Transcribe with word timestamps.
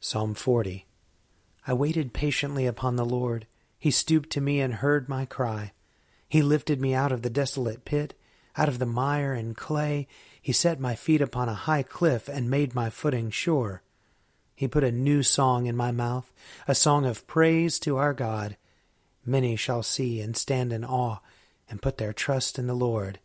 Psalm 0.00 0.32
40 0.32 0.86
I 1.66 1.72
waited 1.72 2.12
patiently 2.12 2.66
upon 2.66 2.94
the 2.94 3.04
Lord. 3.04 3.48
He 3.80 3.90
stooped 3.90 4.30
to 4.30 4.40
me 4.40 4.60
and 4.60 4.74
heard 4.74 5.08
my 5.08 5.26
cry. 5.26 5.72
He 6.28 6.40
lifted 6.40 6.80
me 6.80 6.94
out 6.94 7.10
of 7.10 7.22
the 7.22 7.30
desolate 7.30 7.84
pit, 7.84 8.14
out 8.56 8.68
of 8.68 8.78
the 8.78 8.86
mire 8.86 9.32
and 9.32 9.56
clay. 9.56 10.06
He 10.40 10.52
set 10.52 10.78
my 10.78 10.94
feet 10.94 11.20
upon 11.20 11.48
a 11.48 11.54
high 11.54 11.82
cliff 11.82 12.28
and 12.28 12.48
made 12.48 12.76
my 12.76 12.90
footing 12.90 13.30
sure. 13.30 13.82
He 14.54 14.68
put 14.68 14.84
a 14.84 14.92
new 14.92 15.24
song 15.24 15.66
in 15.66 15.76
my 15.76 15.90
mouth, 15.90 16.32
a 16.68 16.76
song 16.76 17.04
of 17.04 17.26
praise 17.26 17.80
to 17.80 17.96
our 17.96 18.14
God. 18.14 18.56
Many 19.26 19.56
shall 19.56 19.82
see 19.82 20.20
and 20.20 20.36
stand 20.36 20.72
in 20.72 20.84
awe 20.84 21.18
and 21.68 21.82
put 21.82 21.98
their 21.98 22.12
trust 22.12 22.56
in 22.56 22.68
the 22.68 22.74
Lord. 22.74 23.18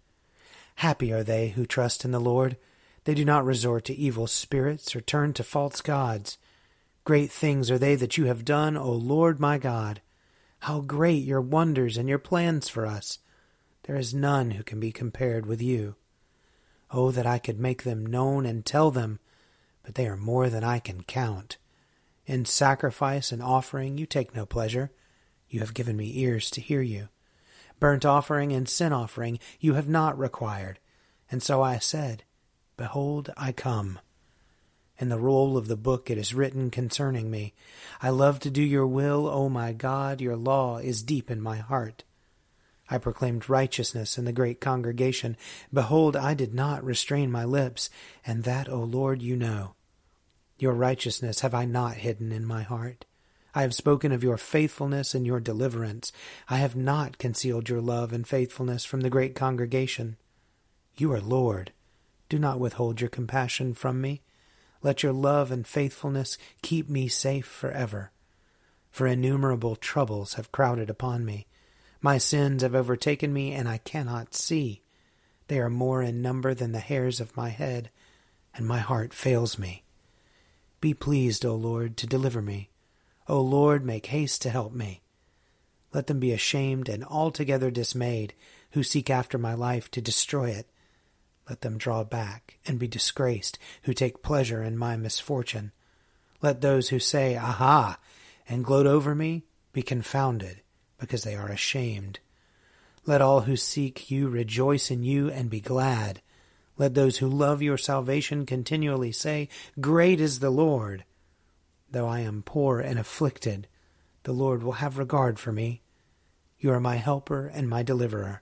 Happy 0.77 1.13
are 1.13 1.23
they 1.23 1.49
who 1.49 1.67
trust 1.67 2.03
in 2.03 2.09
the 2.09 2.19
Lord. 2.19 2.57
They 3.03 3.13
do 3.13 3.23
not 3.23 3.45
resort 3.45 3.85
to 3.85 3.95
evil 3.95 4.25
spirits 4.25 4.95
or 4.95 5.01
turn 5.01 5.33
to 5.33 5.43
false 5.43 5.79
gods. 5.79 6.39
Great 7.03 7.31
things 7.31 7.69
are 7.69 7.77
they 7.77 7.95
that 7.95 8.17
you 8.17 8.25
have 8.25 8.45
done, 8.45 8.77
O 8.77 8.91
Lord 8.91 9.39
my 9.39 9.57
God. 9.57 10.01
How 10.59 10.79
great 10.79 11.23
your 11.23 11.41
wonders 11.41 11.97
and 11.97 12.07
your 12.07 12.19
plans 12.19 12.69
for 12.69 12.85
us! 12.85 13.19
There 13.83 13.97
is 13.97 14.13
none 14.13 14.51
who 14.51 14.63
can 14.63 14.79
be 14.79 14.91
compared 14.91 15.45
with 15.45 15.61
you. 15.61 15.95
Oh, 16.91 17.11
that 17.11 17.25
I 17.25 17.39
could 17.39 17.59
make 17.59 17.83
them 17.83 18.05
known 18.05 18.45
and 18.45 18.65
tell 18.65 18.91
them 18.91 19.19
but 19.83 19.95
they 19.95 20.07
are 20.07 20.17
more 20.17 20.49
than 20.49 20.63
I 20.63 20.79
can 20.79 21.03
count. 21.03 21.57
In 22.25 22.45
sacrifice 22.45 23.31
and 23.31 23.43
offering 23.43 23.97
you 23.97 24.05
take 24.05 24.33
no 24.33 24.45
pleasure. 24.45 24.91
You 25.49 25.59
have 25.59 25.73
given 25.73 25.97
me 25.97 26.19
ears 26.19 26.49
to 26.51 26.61
hear 26.61 26.81
you. 26.81 27.09
Burnt 27.79 28.05
offering 28.05 28.53
and 28.53 28.67
sin 28.67 28.93
offering 28.93 29.39
you 29.59 29.73
have 29.73 29.89
not 29.89 30.17
required. 30.17 30.79
And 31.29 31.43
so 31.43 31.61
I 31.61 31.79
said, 31.79 32.23
Behold, 32.77 33.31
I 33.35 33.51
come. 33.51 33.99
In 35.03 35.09
the 35.09 35.19
roll 35.19 35.57
of 35.57 35.67
the 35.67 35.75
book 35.75 36.09
it 36.09 36.17
is 36.17 36.33
written 36.33 36.71
concerning 36.71 37.29
me. 37.29 37.53
I 38.01 38.09
love 38.09 38.39
to 38.39 38.49
do 38.49 38.61
your 38.63 38.87
will, 38.87 39.27
O 39.27 39.49
my 39.49 39.73
God, 39.73 40.21
your 40.21 40.37
law 40.37 40.77
is 40.77 41.03
deep 41.03 41.29
in 41.29 41.41
my 41.41 41.57
heart. 41.57 42.05
I 42.89 42.99
proclaimed 42.99 43.49
righteousness 43.49 44.17
in 44.17 44.23
the 44.23 44.31
great 44.31 44.61
congregation. 44.61 45.35
Behold, 45.73 46.15
I 46.15 46.33
did 46.33 46.53
not 46.53 46.85
restrain 46.85 47.29
my 47.29 47.43
lips, 47.43 47.89
and 48.25 48.45
that, 48.45 48.69
O 48.69 48.79
Lord, 48.79 49.21
you 49.21 49.35
know. 49.35 49.75
Your 50.57 50.71
righteousness 50.71 51.41
have 51.41 51.53
I 51.53 51.65
not 51.65 51.95
hidden 51.95 52.31
in 52.31 52.45
my 52.45 52.63
heart. 52.63 53.03
I 53.53 53.63
have 53.63 53.75
spoken 53.75 54.13
of 54.13 54.23
your 54.23 54.37
faithfulness 54.37 55.13
and 55.13 55.25
your 55.25 55.41
deliverance. 55.41 56.13
I 56.47 56.59
have 56.59 56.77
not 56.77 57.17
concealed 57.17 57.67
your 57.67 57.81
love 57.81 58.13
and 58.13 58.25
faithfulness 58.25 58.85
from 58.85 59.01
the 59.01 59.09
great 59.09 59.35
congregation. 59.35 60.15
You 60.95 61.11
are 61.11 61.19
Lord. 61.19 61.73
Do 62.29 62.39
not 62.39 62.57
withhold 62.57 63.01
your 63.01 63.09
compassion 63.09 63.73
from 63.73 63.99
me. 63.99 64.21
Let 64.83 65.01
your 65.01 65.13
love 65.13 65.51
and 65.51 65.65
faithfulness 65.65 66.37
keep 66.61 66.89
me 66.89 67.07
safe 67.07 67.47
forever. 67.47 68.11
For 68.91 69.07
innumerable 69.07 69.75
troubles 69.75 70.35
have 70.35 70.51
crowded 70.51 70.89
upon 70.89 71.25
me 71.25 71.47
my 72.03 72.17
sins 72.17 72.63
have 72.63 72.75
overtaken 72.75 73.31
me, 73.31 73.53
and 73.53 73.67
I 73.67 73.77
cannot 73.77 74.35
see. 74.35 74.81
They 75.47 75.57
are 75.59 75.69
more 75.69 76.03
in 76.03 76.21
number 76.21 76.53
than 76.53 76.73
the 76.73 76.79
hairs 76.79 77.21
of 77.21 77.37
my 77.37 77.47
head, 77.47 77.89
and 78.53 78.67
my 78.67 78.79
heart 78.79 79.13
fails 79.13 79.57
me. 79.57 79.85
Be 80.81 80.93
pleased, 80.93 81.45
O 81.45 81.55
Lord, 81.55 81.95
to 81.95 82.05
deliver 82.05 82.41
me. 82.41 82.71
O 83.29 83.39
Lord, 83.39 83.85
make 83.85 84.07
haste 84.07 84.41
to 84.41 84.49
help 84.49 84.73
me. 84.73 85.01
Let 85.93 86.07
them 86.07 86.19
be 86.19 86.33
ashamed 86.33 86.89
and 86.89 87.05
altogether 87.05 87.71
dismayed 87.71 88.33
who 88.71 88.83
seek 88.83 89.09
after 89.09 89.37
my 89.37 89.53
life 89.53 89.89
to 89.91 90.01
destroy 90.01 90.49
it. 90.49 90.67
Let 91.49 91.61
them 91.61 91.77
draw 91.77 92.03
back 92.03 92.59
and 92.65 92.79
be 92.79 92.87
disgraced 92.87 93.59
who 93.83 93.93
take 93.93 94.23
pleasure 94.23 94.63
in 94.63 94.77
my 94.77 94.95
misfortune. 94.95 95.71
Let 96.41 96.61
those 96.61 96.89
who 96.89 96.99
say, 96.99 97.35
Aha, 97.35 97.97
and 98.47 98.65
gloat 98.65 98.87
over 98.87 99.13
me 99.15 99.43
be 99.71 99.81
confounded 99.81 100.61
because 100.97 101.23
they 101.23 101.35
are 101.35 101.49
ashamed. 101.49 102.19
Let 103.05 103.21
all 103.21 103.41
who 103.41 103.57
seek 103.57 104.09
you 104.09 104.29
rejoice 104.29 104.89
in 104.89 105.03
you 105.03 105.29
and 105.29 105.49
be 105.49 105.59
glad. 105.59 106.21
Let 106.77 106.93
those 106.93 107.17
who 107.17 107.27
love 107.27 107.61
your 107.61 107.77
salvation 107.77 108.45
continually 108.45 109.11
say, 109.11 109.49
Great 109.79 110.21
is 110.21 110.39
the 110.39 110.49
Lord. 110.49 111.03
Though 111.91 112.07
I 112.07 112.21
am 112.21 112.41
poor 112.43 112.79
and 112.79 112.97
afflicted, 112.97 113.67
the 114.23 114.31
Lord 114.31 114.63
will 114.63 114.73
have 114.73 114.97
regard 114.97 115.37
for 115.37 115.51
me. 115.51 115.81
You 116.57 116.71
are 116.71 116.79
my 116.79 116.95
helper 116.95 117.47
and 117.47 117.69
my 117.69 117.83
deliverer. 117.83 118.41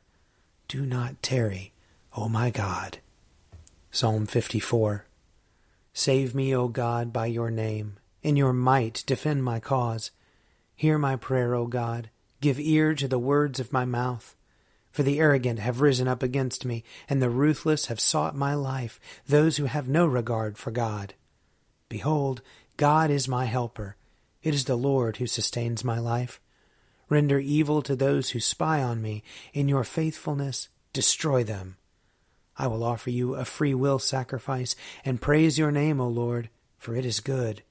Do 0.68 0.86
not 0.86 1.22
tarry, 1.24 1.74
O 2.16 2.28
my 2.28 2.49
God. 2.49 2.99
Psalm 3.91 4.25
54 4.25 5.05
Save 5.93 6.34
me, 6.34 6.55
O 6.55 6.67
God, 6.67 7.11
by 7.11 7.25
your 7.25 7.52
name. 7.52 7.97
In 8.22 8.35
your 8.35 8.53
might 8.53 9.03
defend 9.05 9.43
my 9.43 9.59
cause. 9.59 10.11
Hear 10.75 10.97
my 10.97 11.16
prayer, 11.16 11.53
O 11.55 11.67
God 11.67 12.09
Give 12.41 12.59
ear 12.59 12.96
to 12.96 13.08
the 13.08 13.19
words 13.19 13.59
of 13.59 13.72
my 13.72 13.85
mouth. 13.85 14.35
For 14.91 15.03
the 15.03 15.19
arrogant 15.19 15.59
have 15.59 15.79
risen 15.79 16.08
up 16.08 16.23
against 16.23 16.66
me, 16.66 16.84
and 17.08 17.22
the 17.22 17.29
ruthless 17.29 17.85
have 17.85 17.99
sought 17.99 18.35
my 18.35 18.55
life, 18.55 18.99
those 19.28 19.58
who 19.58 19.66
have 19.66 19.87
no 19.87 20.05
regard 20.05 20.58
for 20.58 20.72
God. 20.72 21.13
Behold, 21.87 22.41
God 22.78 23.11
is 23.11 23.28
my 23.28 23.46
helper. 23.46 23.96
It 24.41 24.55
is 24.55 24.66
the 24.66 24.75
Lord 24.75 25.17
who 25.17 25.28
sustains 25.28 25.84
my 25.84 25.99
life. 25.99 26.41
Render 27.09 27.40
evil 27.40 27.84
to 27.84 27.96
those 27.96 28.31
who 28.31 28.40
spy 28.40 28.81
on 28.81 29.02
me. 29.02 29.23
In 29.53 29.69
your 29.69 29.84
faithfulness, 29.84 30.67
destroy 30.91 31.43
them. 31.43 31.78
I 32.61 32.67
will 32.67 32.84
offer 32.84 33.09
you 33.09 33.35
a 33.35 33.46
free 33.46 33.73
will 33.73 33.99
sacrifice, 33.99 34.75
and 35.03 35.19
praise 35.19 35.58
your 35.58 35.72
name, 35.72 35.99
O 35.99 36.08
Lord, 36.08 36.49
for 36.78 36.96
it 36.96 37.05
is 37.05 37.19
good. 37.19 37.63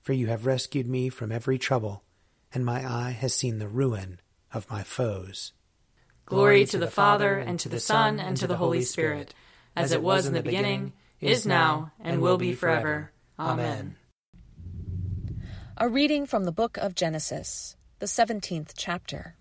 For 0.00 0.12
you 0.12 0.26
have 0.26 0.46
rescued 0.46 0.88
me 0.88 1.08
from 1.08 1.30
every 1.30 1.58
trouble 1.58 2.02
and 2.54 2.64
my 2.64 2.86
eye 2.86 3.10
has 3.10 3.34
seen 3.34 3.58
the 3.58 3.68
ruin 3.68 4.20
of 4.52 4.70
my 4.70 4.82
foes. 4.82 5.52
Glory 6.26 6.64
to 6.66 6.78
the 6.78 6.90
Father, 6.90 7.38
and 7.38 7.58
to 7.60 7.68
the 7.68 7.80
Son, 7.80 8.20
and 8.20 8.36
to 8.36 8.46
the 8.46 8.56
Holy 8.56 8.82
Spirit, 8.82 9.34
as 9.74 9.92
it 9.92 10.02
was 10.02 10.26
in 10.26 10.34
the 10.34 10.42
beginning, 10.42 10.92
is 11.20 11.46
now, 11.46 11.92
and 12.00 12.20
will 12.20 12.38
be 12.38 12.52
forever. 12.52 13.10
Amen. 13.38 13.96
A 15.76 15.88
reading 15.88 16.26
from 16.26 16.44
the 16.44 16.52
book 16.52 16.76
of 16.76 16.94
Genesis, 16.94 17.76
the 17.98 18.06
17th 18.06 18.72
chapter. 18.76 19.36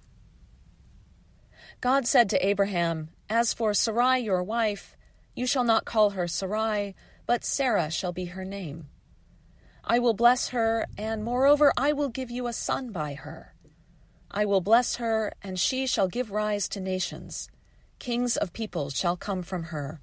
God 1.82 2.08
said 2.08 2.30
to 2.30 2.46
Abraham, 2.46 3.10
As 3.32 3.54
for 3.54 3.74
Sarai 3.74 4.20
your 4.20 4.44
wife, 4.44 4.98
you 5.36 5.48
shall 5.48 5.64
not 5.64 5.86
call 5.86 6.10
her 6.10 6.28
Sarai, 6.28 6.96
but 7.26 7.46
Sarah 7.46 7.90
shall 7.90 8.12
be 8.12 8.26
her 8.26 8.44
name. 8.44 8.90
I 9.86 10.00
will 10.00 10.14
bless 10.14 10.50
her, 10.50 10.86
and 10.98 11.24
moreover 11.24 11.72
I 11.78 11.94
will 11.94 12.10
give 12.10 12.30
you 12.30 12.48
a 12.48 12.52
son 12.52 12.92
by 12.92 13.14
her. 13.14 13.56
I 14.30 14.44
will 14.44 14.60
bless 14.60 14.98
her, 14.98 15.32
and 15.42 15.58
she 15.58 15.88
shall 15.88 16.10
give 16.10 16.30
rise 16.30 16.68
to 16.68 16.82
nations. 16.82 17.50
Kings 18.00 18.36
of 18.36 18.52
peoples 18.52 18.98
shall 18.98 19.16
come 19.16 19.44
from 19.44 19.64
her. 19.72 20.02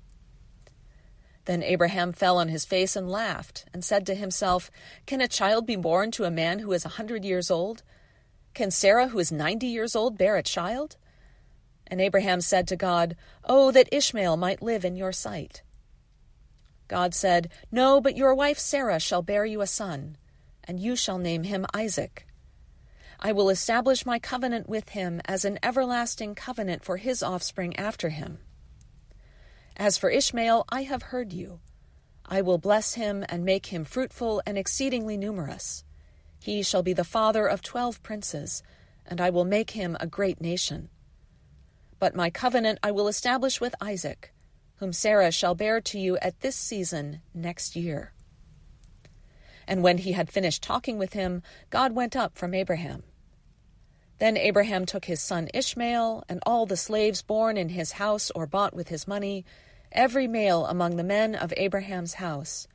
Then 1.45 1.63
Abraham 1.63 2.13
fell 2.13 2.39
on 2.39 2.49
his 2.49 2.65
face 2.65 2.97
and 2.97 3.11
laughed, 3.11 3.67
and 3.75 3.85
said 3.85 4.07
to 4.07 4.15
himself, 4.15 4.71
Can 5.05 5.21
a 5.21 5.29
child 5.29 5.67
be 5.67 5.77
born 5.77 6.11
to 6.13 6.25
a 6.25 6.31
man 6.31 6.61
who 6.61 6.73
is 6.73 6.87
a 6.87 6.97
hundred 6.97 7.27
years 7.27 7.51
old? 7.51 7.83
Can 8.55 8.71
Sarah, 8.71 9.09
who 9.09 9.19
is 9.19 9.31
ninety 9.31 9.67
years 9.67 9.95
old, 9.95 10.17
bear 10.17 10.37
a 10.37 10.43
child? 10.43 10.97
And 11.89 12.01
Abraham 12.01 12.41
said 12.41 12.69
to 12.69 12.77
God, 12.77 13.17
Oh, 13.45 13.71
that 13.73 13.89
Ishmael 13.91 14.37
might 14.37 14.63
live 14.63 14.85
in 14.85 14.95
your 14.95 15.13
sight. 15.13 15.63
God 16.87 17.15
said, 17.15 17.51
No, 17.73 18.01
but 18.01 18.17
your 18.17 18.35
wife 18.35 18.59
Sarah 18.59 19.01
shall 19.01 19.23
bear 19.23 19.45
you 19.45 19.61
a 19.61 19.67
son, 19.67 20.17
and 20.65 20.79
you 20.79 20.97
shall 20.97 21.19
name 21.19 21.45
him 21.45 21.67
Isaac. 21.75 22.27
I 23.21 23.33
will 23.33 23.51
establish 23.51 24.07
my 24.07 24.19
covenant 24.19 24.69
with 24.69 24.91
him 24.91 25.21
as 25.25 25.45
an 25.45 25.59
everlasting 25.63 26.35
covenant 26.35 26.85
for 26.85 26.99
his 26.99 27.23
offspring 27.23 27.75
after 27.77 28.11
him. 28.11 28.39
As 29.77 29.99
for 29.99 30.11
Ishmael, 30.11 30.65
I 30.69 30.83
have 30.83 31.05
heard 31.05 31.33
you. 31.33 31.61
I 32.25 32.43
will 32.43 32.59
bless 32.59 32.95
him 32.95 33.25
and 33.29 33.45
make 33.45 33.67
him 33.67 33.85
fruitful 33.85 34.43
and 34.47 34.57
exceedingly 34.57 35.17
numerous. 35.17 35.85
He 36.41 36.63
shall 36.63 36.83
be 36.83 36.93
the 36.93 37.05
father 37.05 37.47
of 37.47 37.63
twelve 37.63 38.03
princes, 38.03 38.63
and 39.07 39.21
I 39.21 39.31
will 39.31 39.45
make 39.45 39.71
him 39.71 39.97
a 39.99 40.07
great 40.07 40.41
nation. 40.41 40.89
But 41.99 42.15
my 42.15 42.31
covenant 42.31 42.79
I 42.83 42.91
will 42.91 43.09
establish 43.09 43.61
with 43.61 43.75
Isaac, 43.81 44.33
whom 44.77 44.93
Sarah 44.93 45.33
shall 45.33 45.55
bear 45.55 45.81
to 45.81 45.99
you 45.99 46.17
at 46.19 46.41
this 46.41 46.57
season 46.57 47.21
next 47.35 47.75
year. 47.75 48.13
And 49.67 49.83
when 49.83 49.99
he 49.99 50.13
had 50.13 50.31
finished 50.31 50.63
talking 50.63 50.99
with 50.99 51.13
him, 51.13 51.43
God 51.71 51.93
went 51.93 52.17
up 52.17 52.37
from 52.37 52.55
Abraham. 52.55 53.03
Then 54.19 54.37
Abraham 54.37 54.87
took 54.87 55.05
his 55.05 55.21
son 55.21 55.49
Ishmael, 55.55 56.25
and 56.29 56.41
all 56.45 56.67
the 56.67 56.77
slaves 56.77 57.23
born 57.23 57.57
in 57.57 57.71
his 57.71 57.93
house 57.93 58.31
or 58.31 58.47
bought 58.47 58.75
with 58.75 58.89
his 58.89 59.07
money, 59.07 59.45
every 59.93 60.27
male 60.27 60.67
among 60.67 60.97
the 60.97 61.05
men 61.05 61.35
of 61.35 61.53
Abraham's 61.57 62.15
house, 62.15 62.67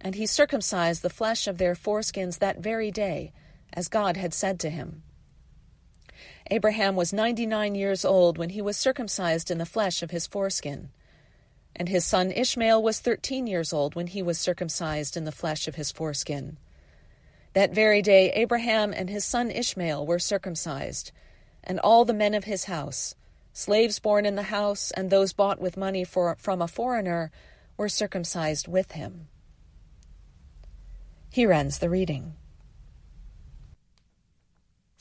and 0.00 0.14
he 0.14 0.26
circumcised 0.26 1.02
the 1.02 1.10
flesh 1.10 1.46
of 1.46 1.58
their 1.58 1.74
foreskins 1.74 2.38
that 2.38 2.58
very 2.58 2.90
day, 2.90 3.32
as 3.72 3.88
God 3.88 4.16
had 4.16 4.34
said 4.34 4.58
to 4.60 4.70
him. 4.70 5.02
Abraham 6.50 6.96
was 6.96 7.12
ninety 7.12 7.46
nine 7.46 7.74
years 7.74 8.04
old 8.04 8.36
when 8.36 8.50
he 8.50 8.60
was 8.60 8.76
circumcised 8.76 9.50
in 9.50 9.58
the 9.58 9.66
flesh 9.66 10.02
of 10.02 10.10
his 10.10 10.26
foreskin. 10.26 10.90
And 11.76 11.88
his 11.88 12.04
son 12.04 12.32
Ishmael 12.32 12.82
was 12.82 12.98
thirteen 12.98 13.46
years 13.46 13.72
old 13.72 13.94
when 13.94 14.08
he 14.08 14.22
was 14.22 14.38
circumcised 14.38 15.16
in 15.16 15.24
the 15.24 15.32
flesh 15.32 15.68
of 15.68 15.76
his 15.76 15.92
foreskin. 15.92 16.58
That 17.52 17.74
very 17.74 18.02
day 18.02 18.30
Abraham 18.32 18.92
and 18.92 19.08
his 19.08 19.24
son 19.24 19.50
Ishmael 19.50 20.04
were 20.04 20.18
circumcised, 20.18 21.12
and 21.62 21.78
all 21.78 22.04
the 22.04 22.12
men 22.12 22.34
of 22.34 22.44
his 22.44 22.64
house, 22.64 23.14
slaves 23.52 23.98
born 23.98 24.26
in 24.26 24.34
the 24.34 24.44
house 24.44 24.90
and 24.90 25.10
those 25.10 25.32
bought 25.32 25.60
with 25.60 25.76
money 25.76 26.04
for, 26.04 26.36
from 26.38 26.60
a 26.60 26.68
foreigner, 26.68 27.30
were 27.76 27.88
circumcised 27.88 28.66
with 28.66 28.92
him. 28.92 29.28
Here 31.30 31.52
ends 31.52 31.78
the 31.78 31.90
reading. 31.90 32.34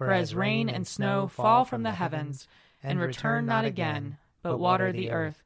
For 0.00 0.12
as 0.12 0.34
rain 0.34 0.70
and 0.70 0.86
snow 0.86 1.28
fall 1.28 1.66
from 1.66 1.82
the 1.82 1.92
heavens, 1.92 2.48
and 2.82 2.98
return 2.98 3.44
not 3.44 3.66
again, 3.66 4.16
but 4.40 4.56
water 4.56 4.92
the 4.92 5.10
earth, 5.10 5.42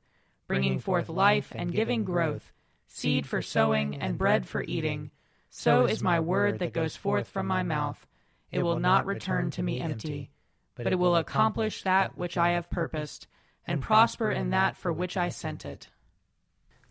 bringing 0.47 0.79
forth 0.79 1.09
life 1.09 1.51
and 1.57 1.73
giving 1.73 2.05
growth, 2.05 2.53
seed 2.87 3.27
for 3.27 3.43
sowing 3.43 3.97
and 3.97 4.17
bread 4.17 4.47
for 4.47 4.63
eating, 4.63 5.11
so 5.51 5.87
is 5.87 6.05
my 6.05 6.21
word 6.21 6.61
that 6.61 6.73
goes 6.73 6.95
forth 6.95 7.27
from 7.27 7.49
my 7.49 7.65
mouth. 7.65 8.07
It 8.53 8.63
will 8.63 8.79
not 8.79 9.07
return 9.07 9.51
to 9.51 9.63
me 9.65 9.81
empty, 9.81 10.31
but 10.77 10.87
it 10.87 11.01
will 11.01 11.17
accomplish 11.17 11.83
that 11.83 12.17
which 12.17 12.37
I 12.37 12.51
have 12.51 12.71
purposed, 12.71 13.27
and 13.67 13.83
prosper 13.83 14.31
in 14.31 14.51
that 14.51 14.77
for 14.77 14.93
which 14.93 15.17
I 15.17 15.31
sent 15.31 15.65
it. 15.65 15.89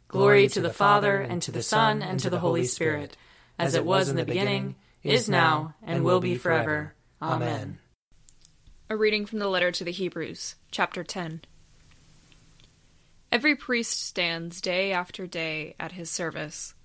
Glory 0.10 0.50
to 0.50 0.60
the 0.60 0.74
Father, 0.74 1.22
and 1.22 1.42
to 1.44 1.52
the 1.54 1.64
Son, 1.64 2.02
and 2.02 2.20
to 2.20 2.30
the 2.30 2.40
Holy 2.40 2.66
Spirit, 2.66 3.16
as 3.58 3.74
it 3.74 3.86
was 3.86 4.10
in 4.10 4.18
the 4.18 4.26
beginning, 4.26 4.76
is 5.02 5.30
now, 5.30 5.76
and 5.82 6.04
will 6.04 6.20
be 6.20 6.36
forever. 6.36 6.94
Amen. 7.24 7.80
A 8.90 8.98
reading 8.98 9.26
from 9.26 9.40
the 9.40 9.48
letter 9.48 9.72
to 9.72 9.84
the 9.84 9.92
Hebrews, 9.92 10.56
chapter 10.72 11.04
10. 11.04 11.42
Every 13.32 13.56
priest 13.56 14.06
stands 14.06 14.60
day 14.60 14.92
after 14.92 15.26
day 15.26 15.76
at 15.80 15.94
his 15.94 16.10
service 16.10 16.76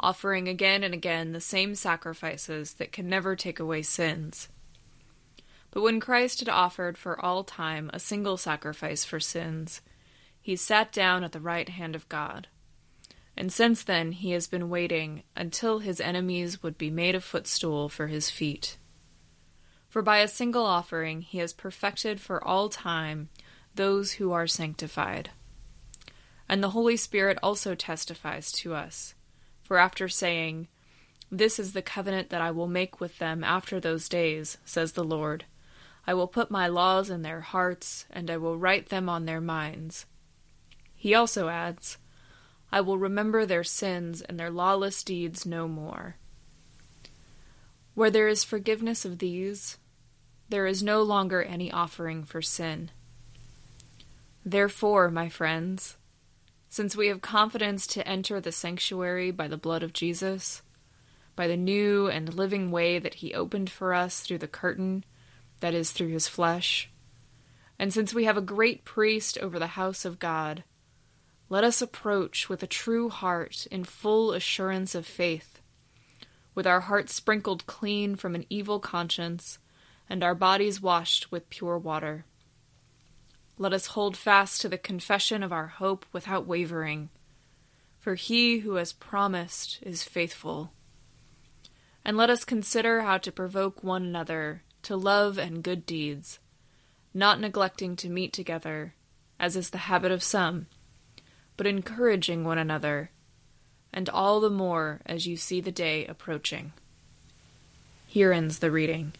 offering 0.00 0.46
again 0.46 0.84
and 0.84 0.94
again 0.94 1.32
the 1.32 1.40
same 1.40 1.74
sacrifices 1.74 2.74
that 2.74 2.92
can 2.92 3.08
never 3.08 3.34
take 3.34 3.58
away 3.58 3.82
sins. 3.82 4.48
But 5.70 5.82
when 5.82 6.00
Christ 6.00 6.40
had 6.40 6.48
offered 6.48 6.96
for 6.96 7.20
all 7.20 7.42
time 7.42 7.90
a 7.92 7.98
single 7.98 8.36
sacrifice 8.36 9.04
for 9.04 9.18
sins, 9.18 9.80
he 10.40 10.54
sat 10.54 10.92
down 10.92 11.24
at 11.24 11.32
the 11.32 11.40
right 11.40 11.68
hand 11.68 11.94
of 11.96 12.08
God. 12.08 12.48
And 13.36 13.52
since 13.52 13.82
then 13.82 14.12
he 14.12 14.32
has 14.32 14.46
been 14.46 14.70
waiting 14.70 15.22
until 15.34 15.80
his 15.80 16.00
enemies 16.00 16.62
would 16.62 16.78
be 16.78 16.90
made 16.90 17.14
a 17.14 17.20
footstool 17.20 17.88
for 17.88 18.06
his 18.06 18.30
feet. 18.30 18.76
For 19.88 20.02
by 20.02 20.18
a 20.18 20.28
single 20.28 20.66
offering 20.66 21.22
he 21.22 21.38
has 21.38 21.52
perfected 21.52 22.20
for 22.20 22.42
all 22.42 22.68
time 22.68 23.28
those 23.74 24.12
who 24.12 24.32
are 24.32 24.46
sanctified. 24.46 25.30
And 26.48 26.62
the 26.62 26.70
Holy 26.70 26.96
Spirit 26.96 27.38
also 27.42 27.74
testifies 27.74 28.52
to 28.52 28.74
us 28.74 29.14
for 29.68 29.76
after 29.76 30.08
saying, 30.08 30.66
This 31.30 31.58
is 31.58 31.74
the 31.74 31.82
covenant 31.82 32.30
that 32.30 32.40
I 32.40 32.50
will 32.50 32.66
make 32.66 33.00
with 33.00 33.18
them 33.18 33.44
after 33.44 33.78
those 33.78 34.08
days, 34.08 34.56
says 34.64 34.92
the 34.92 35.04
Lord, 35.04 35.44
I 36.06 36.14
will 36.14 36.26
put 36.26 36.50
my 36.50 36.66
laws 36.68 37.10
in 37.10 37.20
their 37.20 37.42
hearts, 37.42 38.06
and 38.10 38.30
I 38.30 38.38
will 38.38 38.56
write 38.56 38.88
them 38.88 39.10
on 39.10 39.26
their 39.26 39.42
minds. 39.42 40.06
He 40.96 41.14
also 41.14 41.50
adds, 41.50 41.98
I 42.72 42.80
will 42.80 42.96
remember 42.96 43.44
their 43.44 43.62
sins 43.62 44.22
and 44.22 44.40
their 44.40 44.50
lawless 44.50 45.02
deeds 45.02 45.44
no 45.44 45.68
more. 45.68 46.16
Where 47.98 48.12
there 48.12 48.28
is 48.28 48.44
forgiveness 48.44 49.04
of 49.04 49.18
these, 49.18 49.76
there 50.48 50.68
is 50.68 50.84
no 50.84 51.02
longer 51.02 51.42
any 51.42 51.72
offering 51.72 52.22
for 52.22 52.40
sin. 52.40 52.92
Therefore, 54.44 55.10
my 55.10 55.28
friends, 55.28 55.96
since 56.68 56.94
we 56.94 57.08
have 57.08 57.20
confidence 57.22 57.88
to 57.88 58.06
enter 58.06 58.40
the 58.40 58.52
sanctuary 58.52 59.32
by 59.32 59.48
the 59.48 59.56
blood 59.56 59.82
of 59.82 59.92
Jesus, 59.92 60.62
by 61.34 61.48
the 61.48 61.56
new 61.56 62.06
and 62.06 62.32
living 62.32 62.70
way 62.70 63.00
that 63.00 63.14
he 63.14 63.34
opened 63.34 63.68
for 63.68 63.92
us 63.92 64.20
through 64.20 64.38
the 64.38 64.46
curtain, 64.46 65.02
that 65.58 65.74
is, 65.74 65.90
through 65.90 66.10
his 66.10 66.28
flesh, 66.28 66.88
and 67.80 67.92
since 67.92 68.14
we 68.14 68.26
have 68.26 68.36
a 68.36 68.40
great 68.40 68.84
priest 68.84 69.38
over 69.38 69.58
the 69.58 69.74
house 69.74 70.04
of 70.04 70.20
God, 70.20 70.62
let 71.48 71.64
us 71.64 71.82
approach 71.82 72.48
with 72.48 72.62
a 72.62 72.68
true 72.68 73.08
heart 73.08 73.66
in 73.72 73.82
full 73.82 74.34
assurance 74.34 74.94
of 74.94 75.04
faith, 75.04 75.57
with 76.54 76.66
our 76.66 76.80
hearts 76.80 77.14
sprinkled 77.14 77.66
clean 77.66 78.16
from 78.16 78.34
an 78.34 78.44
evil 78.50 78.80
conscience, 78.80 79.58
and 80.08 80.22
our 80.22 80.34
bodies 80.34 80.80
washed 80.80 81.30
with 81.30 81.50
pure 81.50 81.78
water. 81.78 82.24
Let 83.58 83.72
us 83.72 83.88
hold 83.88 84.16
fast 84.16 84.60
to 84.60 84.68
the 84.68 84.78
confession 84.78 85.42
of 85.42 85.52
our 85.52 85.66
hope 85.66 86.06
without 86.12 86.46
wavering, 86.46 87.10
for 87.98 88.14
he 88.14 88.60
who 88.60 88.74
has 88.74 88.92
promised 88.92 89.78
is 89.82 90.02
faithful. 90.02 90.72
And 92.04 92.16
let 92.16 92.30
us 92.30 92.44
consider 92.44 93.02
how 93.02 93.18
to 93.18 93.32
provoke 93.32 93.82
one 93.82 94.04
another 94.04 94.62
to 94.84 94.96
love 94.96 95.38
and 95.38 95.62
good 95.62 95.84
deeds, 95.84 96.38
not 97.12 97.40
neglecting 97.40 97.96
to 97.96 98.08
meet 98.08 98.32
together, 98.32 98.94
as 99.40 99.56
is 99.56 99.70
the 99.70 99.78
habit 99.78 100.12
of 100.12 100.22
some, 100.22 100.66
but 101.56 101.66
encouraging 101.66 102.44
one 102.44 102.58
another, 102.58 103.10
and 103.92 104.08
all 104.08 104.40
the 104.40 104.50
more 104.50 105.00
as 105.06 105.26
you 105.26 105.36
see 105.36 105.60
the 105.60 105.72
day 105.72 106.06
approaching. 106.06 106.72
Here 108.06 108.32
ends 108.32 108.58
the 108.58 108.70
reading. 108.70 109.12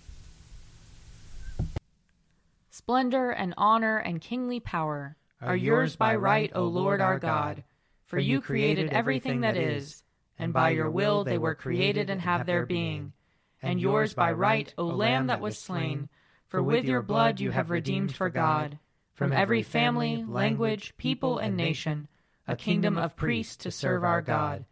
Splendor 2.70 3.30
and 3.30 3.54
honor 3.56 3.98
and 3.98 4.20
kingly 4.20 4.60
power 4.60 5.16
are 5.42 5.56
yours 5.56 5.94
by 5.94 6.16
right, 6.16 6.50
O 6.54 6.64
Lord 6.64 7.00
our 7.00 7.18
God, 7.18 7.62
for 8.06 8.18
you 8.18 8.40
created 8.40 8.90
everything 8.90 9.42
that 9.42 9.56
is, 9.56 10.02
and 10.38 10.52
by 10.52 10.70
your 10.70 10.90
will 10.90 11.22
they 11.22 11.38
were 11.38 11.54
created 11.54 12.08
and 12.10 12.20
have 12.20 12.46
their 12.46 12.66
being. 12.66 13.12
And 13.60 13.80
yours 13.80 14.14
by 14.14 14.32
right, 14.32 14.72
O 14.78 14.84
Lamb 14.84 15.26
that 15.26 15.40
was 15.40 15.58
slain, 15.58 16.08
for 16.46 16.62
with 16.62 16.84
your 16.84 17.02
blood 17.02 17.40
you 17.40 17.50
have 17.50 17.70
redeemed 17.70 18.14
for 18.14 18.30
God, 18.30 18.78
from 19.12 19.32
every 19.32 19.62
family, 19.62 20.24
language, 20.26 20.94
people, 20.96 21.38
and 21.38 21.56
nation, 21.56 22.08
a 22.48 22.56
kingdom 22.56 22.96
of 22.96 23.14
priests 23.14 23.56
to 23.56 23.70
serve 23.70 24.02
our 24.02 24.22
God. 24.22 24.64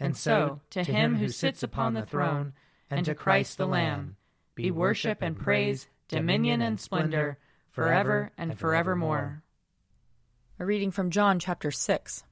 And 0.00 0.16
so, 0.16 0.60
to 0.70 0.82
him 0.82 1.16
who 1.16 1.28
sits 1.28 1.62
upon 1.62 1.94
the 1.94 2.04
throne, 2.04 2.52
and 2.90 3.04
to 3.06 3.14
Christ 3.14 3.56
the 3.56 3.66
Lamb, 3.66 4.16
be 4.56 4.70
worship 4.70 5.22
and 5.22 5.38
praise, 5.38 5.86
dominion 6.08 6.60
and 6.60 6.80
splendor, 6.80 7.38
forever 7.70 8.32
and 8.36 8.58
forevermore. 8.58 9.44
A 10.58 10.66
reading 10.66 10.90
from 10.90 11.10
John 11.10 11.38
chapter 11.38 11.70
6. 11.70 12.24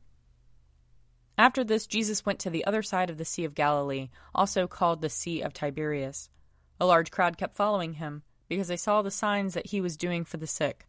After 1.39 1.63
this, 1.63 1.87
Jesus 1.87 2.27
went 2.27 2.41
to 2.41 2.51
the 2.51 2.65
other 2.65 2.83
side 2.83 3.09
of 3.09 3.19
the 3.19 3.25
Sea 3.25 3.45
of 3.45 3.55
Galilee, 3.55 4.09
also 4.35 4.67
called 4.67 5.01
the 5.01 5.09
Sea 5.09 5.43
of 5.43 5.53
Tiberias. 5.53 6.29
A 6.81 6.87
large 6.87 7.13
crowd 7.13 7.39
kept 7.39 7.55
following 7.55 7.95
him, 7.95 8.25
because 8.49 8.67
they 8.67 8.77
saw 8.77 9.03
the 9.03 9.11
signs 9.13 9.55
that 9.55 9.67
he 9.67 9.81
was 9.81 9.97
doing 9.97 10.25
for 10.25 10.39
the 10.39 10.47
sick. 10.49 10.87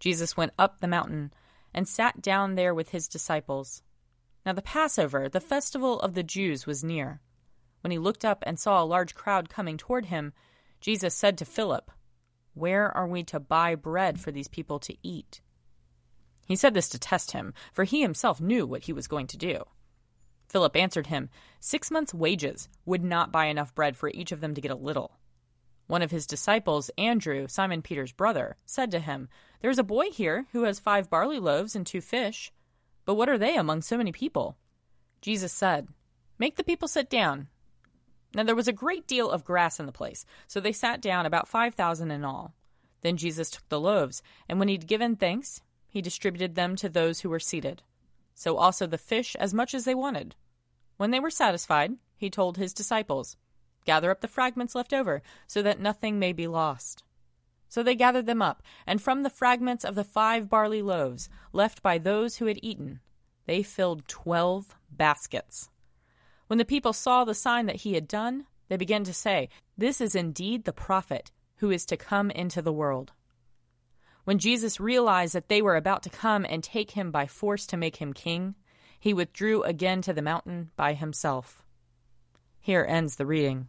Jesus 0.00 0.36
went 0.36 0.52
up 0.58 0.80
the 0.80 0.88
mountain 0.88 1.32
and 1.76 1.86
sat 1.86 2.22
down 2.22 2.54
there 2.54 2.74
with 2.74 2.88
his 2.88 3.06
disciples. 3.06 3.82
Now 4.46 4.54
the 4.54 4.62
Passover, 4.62 5.28
the 5.28 5.40
festival 5.40 6.00
of 6.00 6.14
the 6.14 6.22
Jews, 6.22 6.66
was 6.66 6.82
near. 6.82 7.20
When 7.82 7.90
he 7.90 7.98
looked 7.98 8.24
up 8.24 8.42
and 8.46 8.58
saw 8.58 8.82
a 8.82 8.84
large 8.84 9.14
crowd 9.14 9.50
coming 9.50 9.76
toward 9.76 10.06
him, 10.06 10.32
Jesus 10.80 11.14
said 11.14 11.36
to 11.38 11.44
Philip, 11.44 11.90
Where 12.54 12.90
are 12.96 13.06
we 13.06 13.22
to 13.24 13.38
buy 13.38 13.74
bread 13.74 14.18
for 14.18 14.32
these 14.32 14.48
people 14.48 14.78
to 14.80 14.96
eat? 15.02 15.42
He 16.46 16.56
said 16.56 16.74
this 16.74 16.88
to 16.88 16.98
test 16.98 17.32
him, 17.32 17.52
for 17.72 17.84
he 17.84 18.00
himself 18.00 18.40
knew 18.40 18.66
what 18.66 18.84
he 18.84 18.92
was 18.92 19.06
going 19.06 19.26
to 19.28 19.36
do. 19.36 19.64
Philip 20.48 20.76
answered 20.76 21.08
him, 21.08 21.28
Six 21.60 21.90
months' 21.90 22.14
wages 22.14 22.68
would 22.86 23.04
not 23.04 23.32
buy 23.32 23.46
enough 23.46 23.74
bread 23.74 23.96
for 23.96 24.10
each 24.10 24.32
of 24.32 24.40
them 24.40 24.54
to 24.54 24.60
get 24.60 24.70
a 24.70 24.76
little. 24.76 25.18
One 25.86 26.02
of 26.02 26.10
his 26.10 26.26
disciples, 26.26 26.90
Andrew, 26.98 27.46
Simon 27.48 27.82
Peter's 27.82 28.12
brother, 28.12 28.56
said 28.66 28.90
to 28.90 28.98
him, 28.98 29.28
There 29.60 29.70
is 29.70 29.78
a 29.78 29.84
boy 29.84 30.10
here 30.10 30.46
who 30.52 30.64
has 30.64 30.80
five 30.80 31.08
barley 31.08 31.38
loaves 31.38 31.76
and 31.76 31.86
two 31.86 32.00
fish. 32.00 32.52
But 33.04 33.14
what 33.14 33.28
are 33.28 33.38
they 33.38 33.56
among 33.56 33.82
so 33.82 33.96
many 33.96 34.10
people? 34.10 34.56
Jesus 35.20 35.52
said, 35.52 35.88
Make 36.38 36.56
the 36.56 36.64
people 36.64 36.88
sit 36.88 37.08
down. 37.08 37.48
Now 38.34 38.42
there 38.42 38.56
was 38.56 38.68
a 38.68 38.72
great 38.72 39.06
deal 39.06 39.30
of 39.30 39.44
grass 39.44 39.78
in 39.78 39.86
the 39.86 39.92
place, 39.92 40.26
so 40.48 40.60
they 40.60 40.72
sat 40.72 41.00
down, 41.00 41.24
about 41.24 41.48
five 41.48 41.74
thousand 41.74 42.10
in 42.10 42.24
all. 42.24 42.52
Then 43.02 43.16
Jesus 43.16 43.50
took 43.50 43.68
the 43.68 43.80
loaves, 43.80 44.22
and 44.48 44.58
when 44.58 44.68
he 44.68 44.74
had 44.74 44.86
given 44.88 45.14
thanks, 45.14 45.62
he 45.88 46.02
distributed 46.02 46.54
them 46.54 46.76
to 46.76 46.88
those 46.88 47.20
who 47.20 47.30
were 47.30 47.40
seated. 47.40 47.82
So 48.34 48.56
also 48.56 48.86
the 48.86 48.98
fish 48.98 49.36
as 49.36 49.54
much 49.54 49.72
as 49.72 49.84
they 49.84 49.94
wanted. 49.94 50.34
When 50.96 51.12
they 51.12 51.20
were 51.20 51.30
satisfied, 51.30 51.92
he 52.16 52.28
told 52.28 52.56
his 52.56 52.74
disciples, 52.74 53.36
Gather 53.86 54.10
up 54.10 54.20
the 54.20 54.28
fragments 54.28 54.74
left 54.74 54.92
over, 54.92 55.22
so 55.46 55.62
that 55.62 55.80
nothing 55.80 56.18
may 56.18 56.32
be 56.32 56.46
lost. 56.46 57.04
So 57.68 57.82
they 57.82 57.94
gathered 57.94 58.26
them 58.26 58.42
up, 58.42 58.62
and 58.86 59.00
from 59.00 59.22
the 59.22 59.30
fragments 59.30 59.84
of 59.84 59.94
the 59.94 60.04
five 60.04 60.48
barley 60.48 60.82
loaves 60.82 61.28
left 61.52 61.82
by 61.82 61.98
those 61.98 62.36
who 62.36 62.46
had 62.46 62.58
eaten, 62.62 63.00
they 63.46 63.62
filled 63.62 64.06
twelve 64.08 64.76
baskets. 64.90 65.70
When 66.48 66.58
the 66.58 66.64
people 66.64 66.92
saw 66.92 67.24
the 67.24 67.34
sign 67.34 67.66
that 67.66 67.76
he 67.76 67.94
had 67.94 68.06
done, 68.06 68.46
they 68.68 68.76
began 68.76 69.04
to 69.04 69.12
say, 69.12 69.48
This 69.78 70.00
is 70.00 70.14
indeed 70.14 70.64
the 70.64 70.72
prophet 70.72 71.30
who 71.56 71.70
is 71.70 71.86
to 71.86 71.96
come 71.96 72.30
into 72.30 72.62
the 72.62 72.72
world. 72.72 73.12
When 74.24 74.38
Jesus 74.38 74.80
realized 74.80 75.34
that 75.34 75.48
they 75.48 75.62
were 75.62 75.76
about 75.76 76.02
to 76.02 76.10
come 76.10 76.44
and 76.48 76.62
take 76.62 76.92
him 76.92 77.12
by 77.12 77.26
force 77.26 77.66
to 77.68 77.76
make 77.76 77.96
him 77.96 78.12
king, 78.12 78.56
he 78.98 79.14
withdrew 79.14 79.62
again 79.62 80.02
to 80.02 80.12
the 80.12 80.22
mountain 80.22 80.70
by 80.76 80.94
himself. 80.94 81.62
Here 82.58 82.84
ends 82.88 83.16
the 83.16 83.26
reading. 83.26 83.68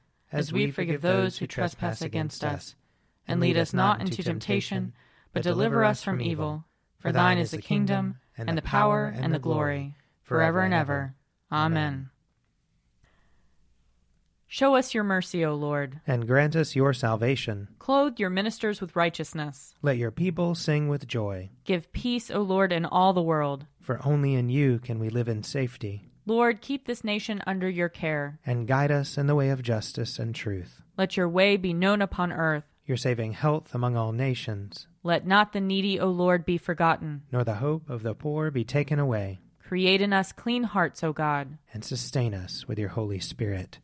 as 0.31 0.53
we 0.53 0.71
forgive 0.71 1.01
those 1.01 1.37
who 1.37 1.47
trespass 1.47 2.01
against 2.01 2.43
us. 2.43 2.75
And 3.27 3.39
lead 3.39 3.57
us 3.57 3.73
not 3.73 4.01
into 4.01 4.23
temptation, 4.23 4.93
but 5.33 5.43
deliver 5.43 5.83
us 5.83 6.03
from 6.03 6.21
evil. 6.21 6.65
For 6.99 7.11
thine 7.11 7.37
is 7.37 7.51
the 7.51 7.61
kingdom, 7.61 8.17
and 8.37 8.57
the 8.57 8.61
power, 8.61 9.13
and 9.15 9.33
the 9.33 9.39
glory, 9.39 9.95
forever 10.21 10.61
and 10.61 10.73
ever. 10.73 11.15
Amen. 11.51 12.09
Show 14.47 14.75
us 14.75 14.93
your 14.93 15.05
mercy, 15.05 15.45
O 15.45 15.55
Lord. 15.55 16.01
And 16.05 16.27
grant 16.27 16.57
us 16.57 16.75
your 16.75 16.93
salvation. 16.93 17.69
Clothe 17.79 18.19
your 18.19 18.29
ministers 18.29 18.81
with 18.81 18.97
righteousness. 18.97 19.75
Let 19.81 19.97
your 19.97 20.11
people 20.11 20.55
sing 20.55 20.89
with 20.89 21.07
joy. 21.07 21.51
Give 21.63 21.89
peace, 21.93 22.29
O 22.29 22.41
Lord, 22.41 22.73
in 22.73 22.85
all 22.85 23.13
the 23.13 23.21
world. 23.21 23.65
For 23.79 24.05
only 24.05 24.33
in 24.33 24.49
you 24.49 24.79
can 24.79 24.99
we 24.99 25.07
live 25.07 25.29
in 25.29 25.43
safety. 25.43 26.10
Lord, 26.25 26.61
keep 26.61 26.85
this 26.85 27.03
nation 27.03 27.41
under 27.47 27.69
your 27.69 27.89
care. 27.89 28.39
And 28.45 28.67
guide 28.67 28.91
us 28.91 29.17
in 29.17 29.27
the 29.27 29.35
way 29.35 29.49
of 29.49 29.63
justice 29.63 30.19
and 30.19 30.35
truth. 30.35 30.81
Let 30.97 31.17
your 31.17 31.27
way 31.27 31.57
be 31.57 31.73
known 31.73 32.01
upon 32.01 32.31
earth. 32.31 32.63
Your 32.85 32.97
saving 32.97 33.33
health 33.33 33.73
among 33.73 33.95
all 33.95 34.11
nations. 34.11 34.87
Let 35.03 35.25
not 35.25 35.53
the 35.53 35.61
needy, 35.61 35.99
O 35.99 36.09
Lord, 36.09 36.45
be 36.45 36.57
forgotten. 36.57 37.23
Nor 37.31 37.43
the 37.43 37.55
hope 37.55 37.89
of 37.89 38.03
the 38.03 38.13
poor 38.13 38.51
be 38.51 38.63
taken 38.63 38.99
away. 38.99 39.39
Create 39.67 40.01
in 40.01 40.13
us 40.13 40.31
clean 40.31 40.63
hearts, 40.63 41.03
O 41.03 41.13
God. 41.13 41.57
And 41.73 41.83
sustain 41.83 42.33
us 42.33 42.67
with 42.67 42.77
your 42.77 42.89
Holy 42.89 43.19
Spirit. 43.19 43.79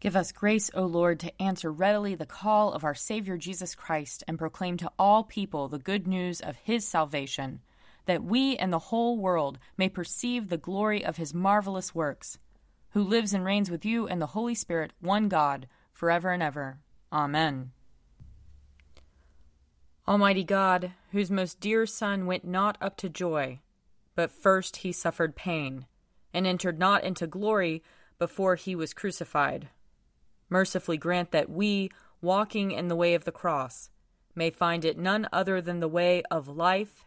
Give 0.00 0.16
us 0.16 0.32
grace, 0.32 0.70
O 0.74 0.84
Lord, 0.84 1.20
to 1.20 1.42
answer 1.42 1.70
readily 1.70 2.14
the 2.14 2.26
call 2.26 2.72
of 2.72 2.84
our 2.84 2.94
Savior 2.94 3.36
Jesus 3.36 3.74
Christ 3.74 4.24
and 4.26 4.38
proclaim 4.38 4.76
to 4.78 4.90
all 4.98 5.24
people 5.24 5.68
the 5.68 5.78
good 5.78 6.08
news 6.08 6.40
of 6.40 6.56
his 6.56 6.86
salvation, 6.86 7.60
that 8.06 8.24
we 8.24 8.56
and 8.56 8.72
the 8.72 8.78
whole 8.78 9.16
world 9.16 9.58
may 9.76 9.88
perceive 9.88 10.48
the 10.48 10.56
glory 10.56 11.04
of 11.04 11.16
his 11.16 11.34
marvelous 11.34 11.94
works, 11.94 12.38
who 12.90 13.02
lives 13.02 13.32
and 13.32 13.44
reigns 13.44 13.70
with 13.70 13.84
you 13.84 14.06
and 14.06 14.20
the 14.20 14.26
Holy 14.26 14.54
Spirit, 14.54 14.92
one 15.00 15.28
God, 15.28 15.66
forever 15.92 16.30
and 16.30 16.42
ever. 16.42 16.78
Amen. 17.12 17.72
Almighty 20.06 20.44
God, 20.44 20.92
whose 21.12 21.30
most 21.30 21.60
dear 21.60 21.86
Son 21.86 22.26
went 22.26 22.44
not 22.44 22.76
up 22.80 22.96
to 22.98 23.08
joy, 23.08 23.60
but 24.14 24.30
first 24.30 24.78
he 24.78 24.92
suffered 24.92 25.36
pain, 25.36 25.86
and 26.34 26.46
entered 26.46 26.78
not 26.78 27.04
into 27.04 27.26
glory 27.26 27.82
before 28.18 28.56
he 28.56 28.74
was 28.74 28.92
crucified 28.92 29.68
mercifully 30.52 30.98
grant 30.98 31.32
that 31.32 31.50
we, 31.50 31.90
walking 32.20 32.70
in 32.70 32.86
the 32.86 32.94
way 32.94 33.14
of 33.14 33.24
the 33.24 33.32
cross, 33.32 33.90
may 34.34 34.50
find 34.50 34.84
it 34.84 34.98
none 34.98 35.26
other 35.32 35.60
than 35.60 35.80
the 35.80 35.88
way 35.88 36.22
of 36.30 36.46
life 36.46 37.06